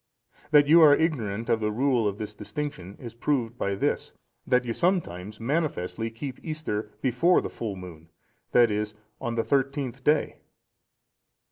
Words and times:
That 0.49 0.65
you 0.65 0.81
are 0.81 0.95
ignorant 0.95 1.47
of 1.47 1.59
the 1.59 1.69
rule 1.71 2.07
of 2.07 2.17
this 2.17 2.33
distinction 2.33 2.95
is 2.99 3.13
proved 3.13 3.55
by 3.59 3.75
this, 3.75 4.13
that 4.47 4.65
you 4.65 4.73
sometimes 4.73 5.39
manifestly 5.39 6.09
keep 6.09 6.43
Easter 6.43 6.89
before 7.03 7.39
the 7.39 7.51
full 7.51 7.75
moon, 7.75 8.09
that 8.51 8.71
is, 8.71 8.95
on 9.21 9.35
the 9.35 9.43
thirteenth 9.43 10.03
day. 10.03 10.37